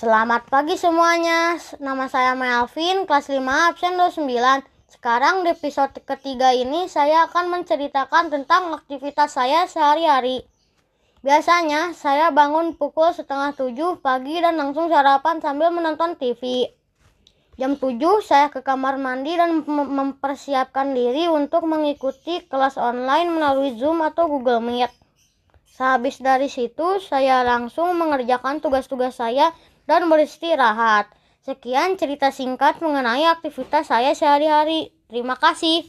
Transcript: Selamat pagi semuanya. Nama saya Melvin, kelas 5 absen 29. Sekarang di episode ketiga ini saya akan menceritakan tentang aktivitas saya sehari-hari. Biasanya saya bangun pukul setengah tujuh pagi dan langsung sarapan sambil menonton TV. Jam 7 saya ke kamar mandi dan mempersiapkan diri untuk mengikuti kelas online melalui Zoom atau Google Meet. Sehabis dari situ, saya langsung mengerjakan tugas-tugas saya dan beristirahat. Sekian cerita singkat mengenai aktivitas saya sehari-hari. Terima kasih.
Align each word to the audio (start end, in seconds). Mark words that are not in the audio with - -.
Selamat 0.00 0.48
pagi 0.48 0.80
semuanya. 0.80 1.60
Nama 1.76 2.08
saya 2.08 2.32
Melvin, 2.32 3.04
kelas 3.04 3.28
5 3.28 3.36
absen 3.68 4.00
29. 4.00 4.64
Sekarang 4.88 5.44
di 5.44 5.52
episode 5.52 5.92
ketiga 5.92 6.56
ini 6.56 6.88
saya 6.88 7.28
akan 7.28 7.52
menceritakan 7.52 8.32
tentang 8.32 8.72
aktivitas 8.80 9.36
saya 9.36 9.68
sehari-hari. 9.68 10.48
Biasanya 11.20 11.92
saya 11.92 12.32
bangun 12.32 12.80
pukul 12.80 13.12
setengah 13.12 13.52
tujuh 13.52 14.00
pagi 14.00 14.40
dan 14.40 14.56
langsung 14.56 14.88
sarapan 14.88 15.36
sambil 15.44 15.68
menonton 15.68 16.16
TV. 16.16 16.72
Jam 17.60 17.76
7 17.76 18.00
saya 18.24 18.48
ke 18.48 18.64
kamar 18.64 18.96
mandi 18.96 19.36
dan 19.36 19.68
mempersiapkan 19.68 20.96
diri 20.96 21.28
untuk 21.28 21.68
mengikuti 21.68 22.40
kelas 22.48 22.80
online 22.80 23.36
melalui 23.36 23.76
Zoom 23.76 24.00
atau 24.00 24.32
Google 24.32 24.64
Meet. 24.64 25.09
Sehabis 25.70 26.18
dari 26.18 26.50
situ, 26.50 26.98
saya 26.98 27.46
langsung 27.46 27.94
mengerjakan 27.94 28.58
tugas-tugas 28.58 29.22
saya 29.22 29.54
dan 29.86 30.10
beristirahat. 30.10 31.06
Sekian 31.46 31.94
cerita 31.94 32.34
singkat 32.34 32.82
mengenai 32.82 33.30
aktivitas 33.30 33.86
saya 33.86 34.10
sehari-hari. 34.18 34.90
Terima 35.06 35.38
kasih. 35.38 35.78